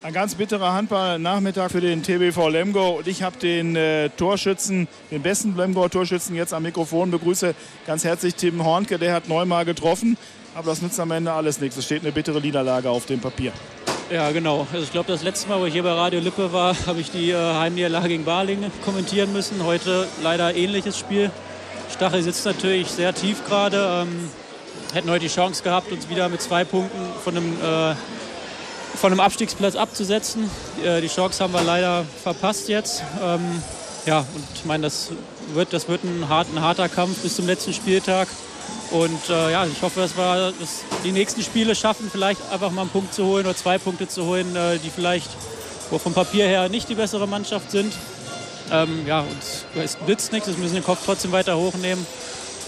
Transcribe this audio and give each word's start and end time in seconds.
Ein 0.00 0.12
ganz 0.12 0.36
bitterer 0.36 0.74
Handball-Nachmittag 0.74 1.72
für 1.72 1.80
den 1.80 2.04
TBV 2.04 2.50
Lemgo 2.50 2.98
und 2.98 3.08
ich 3.08 3.24
habe 3.24 3.36
den 3.36 3.74
äh, 3.74 4.10
Torschützen, 4.10 4.86
den 5.10 5.22
besten 5.22 5.56
Lemgo 5.56 5.88
Torschützen 5.88 6.36
jetzt 6.36 6.54
am 6.54 6.62
Mikrofon 6.62 7.10
begrüße 7.10 7.52
ganz 7.84 8.04
herzlich 8.04 8.36
Tim 8.36 8.64
Hornke, 8.64 8.96
der 9.00 9.12
hat 9.12 9.28
neunmal 9.28 9.64
getroffen, 9.64 10.16
aber 10.54 10.70
das 10.70 10.82
nützt 10.82 11.00
am 11.00 11.10
Ende 11.10 11.32
alles 11.32 11.60
nichts. 11.60 11.76
Es 11.78 11.84
steht 11.84 12.02
eine 12.02 12.12
bittere 12.12 12.40
Niederlage 12.40 12.88
auf 12.88 13.06
dem 13.06 13.18
Papier. 13.18 13.50
Ja, 14.08 14.30
genau. 14.30 14.68
Also 14.72 14.84
ich 14.84 14.92
glaube, 14.92 15.10
das 15.10 15.24
letzte 15.24 15.48
Mal, 15.48 15.58
wo 15.60 15.66
ich 15.66 15.72
hier 15.72 15.82
bei 15.82 15.90
Radio 15.90 16.20
Lippe 16.20 16.52
war, 16.52 16.76
habe 16.86 17.00
ich 17.00 17.10
die 17.10 17.32
äh, 17.32 17.54
Heimniederlage 17.54 18.06
gegen 18.06 18.24
Balingen 18.24 18.70
kommentieren 18.84 19.32
müssen. 19.32 19.64
Heute 19.64 20.06
leider 20.22 20.54
ähnliches 20.54 20.96
Spiel. 20.96 21.32
Stachel 21.92 22.22
sitzt 22.22 22.46
natürlich 22.46 22.86
sehr 22.86 23.12
tief 23.14 23.44
gerade. 23.44 24.06
Ähm, 24.06 24.30
hätten 24.94 25.10
heute 25.10 25.26
die 25.26 25.34
Chance 25.34 25.64
gehabt, 25.64 25.90
uns 25.90 26.08
wieder 26.08 26.28
mit 26.28 26.40
zwei 26.40 26.62
Punkten 26.62 27.00
von 27.24 27.36
einem 27.36 27.52
äh, 27.60 27.96
von 29.00 29.12
einem 29.12 29.20
Abstiegsplatz 29.20 29.76
abzusetzen. 29.76 30.50
Äh, 30.84 31.00
die 31.00 31.08
Chance 31.08 31.42
haben 31.42 31.52
wir 31.52 31.62
leider 31.62 32.04
verpasst 32.22 32.68
jetzt. 32.68 33.02
Ähm, 33.22 33.62
ja, 34.06 34.20
und 34.20 34.44
ich 34.54 34.64
meine, 34.64 34.84
das 34.84 35.10
wird, 35.54 35.72
das 35.72 35.88
wird 35.88 36.04
ein, 36.04 36.28
hart, 36.28 36.48
ein 36.54 36.60
harter 36.60 36.88
Kampf 36.88 37.18
bis 37.18 37.36
zum 37.36 37.46
letzten 37.46 37.72
Spieltag. 37.72 38.28
Und 38.90 39.28
äh, 39.28 39.52
ja, 39.52 39.66
ich 39.66 39.82
hoffe, 39.82 40.00
dass 40.00 40.16
wir 40.16 40.52
das 40.58 40.82
die 41.04 41.12
nächsten 41.12 41.42
Spiele 41.42 41.74
schaffen, 41.74 42.08
vielleicht 42.10 42.40
einfach 42.50 42.70
mal 42.70 42.82
einen 42.82 42.90
Punkt 42.90 43.12
zu 43.12 43.24
holen 43.24 43.44
oder 43.46 43.56
zwei 43.56 43.78
Punkte 43.78 44.08
zu 44.08 44.24
holen, 44.24 44.56
äh, 44.56 44.78
die 44.78 44.90
vielleicht 44.90 45.30
wo 45.90 45.98
vom 45.98 46.12
Papier 46.12 46.46
her 46.46 46.68
nicht 46.68 46.88
die 46.88 46.94
bessere 46.94 47.26
Mannschaft 47.26 47.70
sind. 47.70 47.92
Ähm, 48.70 49.06
ja, 49.06 49.20
und 49.20 49.82
es 49.82 49.96
nützt 50.06 50.32
nichts, 50.32 50.48
wir 50.48 50.56
müssen 50.58 50.74
den 50.74 50.84
Kopf 50.84 51.00
trotzdem 51.04 51.32
weiter 51.32 51.56
hochnehmen 51.56 52.06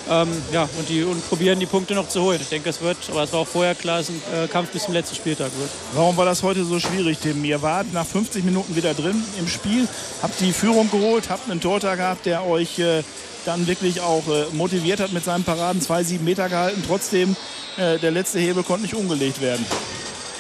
ähm, 0.09 0.29
ja, 0.53 0.69
und, 0.79 0.89
die, 0.89 1.05
und 1.05 1.29
probieren 1.29 1.61
die 1.61 1.67
Punkte 1.67 1.95
noch 1.95 2.09
zu 2.09 2.23
holen. 2.23 2.39
Ich 2.41 2.49
denke, 2.49 2.71
es 2.71 2.81
wird, 2.81 2.97
aber 3.11 3.23
es 3.23 3.33
war 3.33 3.41
auch 3.41 3.47
vorher 3.47 3.75
klar, 3.75 3.99
dass 3.99 4.09
ein 4.09 4.23
äh, 4.35 4.49
Kampf 4.49 4.71
bis 4.71 4.85
zum 4.85 4.95
letzten 4.95 5.17
Spieltag 5.17 5.51
wird. 5.59 5.71
Warum 5.95 6.17
war 6.17 6.25
das 6.25 6.43
heute 6.43 6.65
so 6.65 6.81
schwierig, 6.81 7.19
Tim? 7.19 7.45
Ihr 7.45 7.63
wart 7.63 7.93
nach 7.93 8.07
50 8.07 8.45
Minuten 8.45 8.75
wieder 8.77 8.95
drin 8.95 9.23
im 9.39 9.49
Spiel, 9.49 9.87
habt 10.23 10.41
die 10.41 10.53
Führung 10.53 10.91
geholt, 10.91 11.29
habt 11.31 11.51
einen 11.51 11.61
Tortag 11.61 11.99
gehabt, 11.99 12.27
der 12.27 12.47
euch 12.47 12.79
äh, 12.79 13.03
dann 13.45 13.67
wirklich 13.67 14.01
auch 14.01 14.27
äh, 14.29 14.55
motiviert 14.55 15.01
hat 15.01 15.13
mit 15.13 15.25
seinen 15.25 15.45
Paraden, 15.45 15.81
zwei, 15.81 16.03
sieben 16.03 16.25
Meter 16.25 16.49
gehalten. 16.49 16.83
Trotzdem, 16.87 17.37
äh, 17.77 17.99
der 17.99 18.11
letzte 18.11 18.39
Hebel 18.39 18.63
konnte 18.63 18.83
nicht 18.83 18.95
umgelegt 18.95 19.41
werden. 19.41 19.65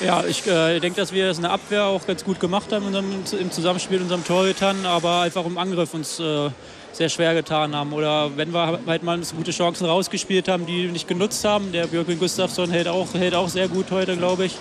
Ja, 0.05 0.25
ich 0.25 0.47
äh, 0.47 0.81
denke, 0.81 0.99
dass 0.99 1.13
wir 1.13 1.27
das 1.27 1.37
in 1.37 1.43
der 1.43 1.53
Abwehr 1.53 1.85
auch 1.85 2.07
ganz 2.07 2.25
gut 2.25 2.41
gemacht 2.41 2.73
haben 2.73 2.87
unserem, 2.87 3.23
im 3.39 3.51
Zusammenspiel 3.51 3.99
mit 3.99 4.05
unserem 4.05 4.25
Torhütern, 4.25 4.87
aber 4.87 5.21
einfach 5.21 5.45
im 5.45 5.59
Angriff 5.59 5.93
uns 5.93 6.19
äh, 6.19 6.49
sehr 6.93 7.09
schwer 7.09 7.35
getan 7.35 7.75
haben. 7.75 7.93
Oder 7.93 8.37
wenn 8.37 8.53
wir 8.53 8.81
halt 8.87 9.03
mal 9.03 9.21
gute 9.37 9.51
Chancen 9.51 9.87
rausgespielt 9.87 10.49
haben, 10.49 10.67
die 10.67 10.89
nicht 10.89 11.09
genutzt 11.09 11.45
haben. 11.45 11.73
Der 11.73 11.87
Björkwin 11.87 12.19
Gustafsson 12.19 12.71
hält 12.71 12.89
auch, 12.89 13.13
hält 13.15 13.35
auch 13.35 13.49
sehr 13.49 13.69
gut 13.69 13.91
heute, 13.91 14.17
glaube 14.17 14.47
ich. 14.47 14.57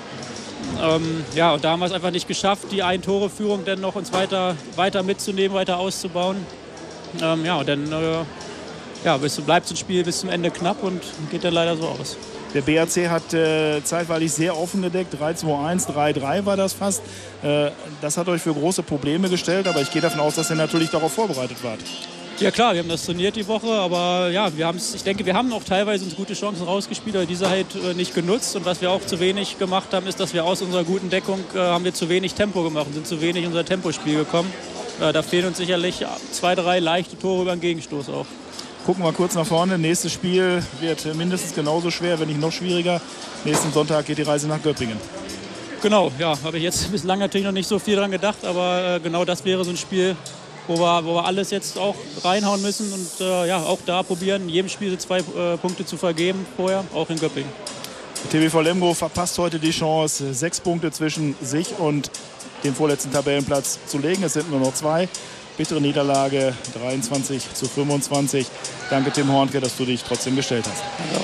Ähm, 0.82 1.24
ja, 1.36 1.54
und 1.54 1.64
da 1.64 1.72
haben 1.72 1.80
wir 1.80 1.88
es 1.88 1.92
einfach 1.92 2.12
nicht 2.12 2.28
geschafft, 2.28 2.68
die 2.72 2.84
Ein-Tore-Führung 2.84 3.66
dann 3.66 3.82
noch 3.82 3.96
uns 3.96 4.14
weiter, 4.14 4.56
weiter 4.76 5.04
mitzunehmen, 5.04 5.56
weiter 5.56 5.78
auszubauen. 5.78 6.38
Ähm, 7.22 7.44
ja, 7.46 7.58
und 7.58 7.68
dann 7.68 7.92
äh, 7.92 8.24
ja, 9.04 9.18
bleibt 9.18 9.72
das 9.72 9.80
Spiel 9.80 10.04
bis 10.04 10.20
zum 10.20 10.30
Ende 10.30 10.52
knapp 10.52 10.84
und 10.84 11.02
geht 11.32 11.44
dann 11.44 11.54
leider 11.54 11.76
so 11.76 11.88
aus. 11.88 12.18
Der 12.54 12.62
BAC 12.62 13.10
hat 13.10 13.34
äh, 13.34 13.84
zeitweilig 13.84 14.32
sehr 14.32 14.58
offen 14.58 14.82
gedeckt. 14.82 15.14
3-2-1, 15.14 15.88
3-3 15.92 16.46
war 16.46 16.58
das 16.58 16.74
fast. 16.74 17.04
Äh, 17.44 17.70
das 18.02 18.18
hat 18.18 18.28
euch 18.28 18.42
für 18.42 18.54
große 18.54 18.82
Probleme 18.82 19.30
gestellt, 19.30 19.68
aber 19.68 19.82
ich 19.82 19.92
gehe 19.92 20.02
davon 20.02 20.20
aus, 20.20 20.36
dass 20.36 20.50
ihr 20.50 20.56
natürlich 20.56 20.90
darauf 20.90 21.14
vorbereitet 21.14 21.64
wart. 21.64 21.80
Ja 22.40 22.52
klar, 22.52 22.74
wir 22.74 22.80
haben 22.80 22.88
das 22.88 23.06
trainiert 23.06 23.36
die 23.36 23.46
Woche, 23.50 23.68
aber 23.68 24.30
ja, 24.30 24.56
wir 24.56 24.74
ich 24.96 25.04
denke, 25.04 25.26
wir 25.26 25.34
haben 25.34 25.52
auch 25.52 25.64
teilweise 25.66 26.06
uns 26.06 26.16
gute 26.16 26.36
Chancen 26.36 26.64
rausgespielt, 26.64 27.18
aber 27.18 27.26
diese 27.26 27.50
halt 27.50 27.68
äh, 27.76 27.94
nicht 27.94 28.16
genutzt. 28.16 28.56
Und 28.56 28.64
was 28.64 28.80
wir 28.80 28.92
auch 28.92 29.06
zu 29.06 29.20
wenig 29.20 29.60
gemacht 29.60 29.94
haben, 29.94 30.08
ist, 30.08 30.22
dass 30.22 30.34
wir 30.34 30.46
aus 30.46 30.62
unserer 30.62 30.86
guten 30.86 31.10
Deckung 31.10 31.42
äh, 31.54 31.58
haben 31.58 31.84
wir 31.84 31.94
zu 31.94 32.08
wenig 32.08 32.36
Tempo 32.36 32.64
gemacht 32.64 32.88
und 32.88 32.94
sind 32.94 33.08
zu 33.08 33.20
wenig 33.20 33.44
in 33.44 33.48
unser 33.50 33.66
Tempospiel 33.66 34.16
gekommen. 34.16 34.50
Äh, 35.02 35.12
da 35.12 35.22
fehlen 35.22 35.48
uns 35.48 35.58
sicherlich 35.58 36.06
zwei, 36.32 36.56
drei 36.56 36.80
leichte 36.80 37.20
Tore 37.20 37.42
über 37.42 37.52
den 37.52 37.60
Gegenstoß 37.60 38.08
auch. 38.08 38.26
Gucken 38.86 39.04
wir 39.04 39.12
kurz 39.12 39.36
nach 39.36 39.46
vorne. 39.46 39.78
Nächstes 39.78 40.14
Spiel 40.14 40.64
wird 40.80 41.14
mindestens 41.16 41.54
genauso 41.54 41.92
schwer, 41.92 42.22
wenn 42.22 42.30
nicht 42.30 42.40
noch 42.40 42.54
schwieriger. 42.54 43.02
Nächsten 43.44 43.74
Sonntag 43.74 44.06
geht 44.06 44.18
die 44.18 44.24
Reise 44.24 44.48
nach 44.48 44.64
Göppingen. 44.64 44.98
Genau, 45.82 46.10
ja, 46.18 46.38
habe 46.42 46.56
ich 46.56 46.64
jetzt 46.64 46.90
bislang 46.92 47.20
natürlich 47.20 47.46
noch 47.46 47.52
nicht 47.52 47.68
so 47.68 47.80
viel 47.80 47.98
dran 47.98 48.12
gedacht, 48.12 48.46
aber 48.46 48.96
äh, 48.96 49.00
genau 49.02 49.26
das 49.26 49.44
wäre 49.44 49.66
so 49.66 49.72
ein 49.72 49.78
Spiel, 49.78 50.16
wo 50.70 50.78
wir, 50.78 51.04
wo 51.04 51.16
wir 51.16 51.26
alles 51.26 51.50
jetzt 51.50 51.78
auch 51.78 51.96
reinhauen 52.24 52.62
müssen 52.62 52.94
und 52.94 53.10
äh, 53.20 53.48
ja, 53.48 53.58
auch 53.58 53.80
da 53.86 54.04
probieren, 54.04 54.44
in 54.44 54.50
jedem 54.50 54.70
Spiel 54.70 54.98
zwei 54.98 55.20
äh, 55.20 55.58
Punkte 55.58 55.86
zu 55.86 55.98
vergeben 55.98 56.46
vorher, 56.56 56.86
auch 56.94 57.10
in 57.10 57.20
Göppingen. 57.20 57.52
TBV 58.32 58.62
Lemgo 58.62 58.94
verpasst 58.94 59.38
heute 59.40 59.60
die 59.60 59.72
Chance, 59.72 60.34
sechs 60.34 60.60
Punkte 60.60 60.92
zwischen 60.92 61.36
sich 61.42 61.78
und 61.80 62.12
dem 62.64 62.76
vorletzten 62.76 63.12
Tabellenplatz 63.12 63.80
zu 63.88 63.98
legen. 63.98 64.24
Es 64.24 64.34
sind 64.34 64.52
nur 64.52 64.60
noch 64.60 64.74
zwei. 64.74 65.10
Bittere 65.58 65.82
Niederlage 65.82 66.54
23 66.80 67.54
zu 67.54 67.68
25. 67.68 68.46
Danke 68.90 69.12
Tim 69.12 69.32
Hornke, 69.32 69.60
dass 69.60 69.76
du 69.76 69.86
dich 69.86 70.04
trotzdem 70.04 70.36
gestellt 70.36 70.66
hast. 70.70 71.20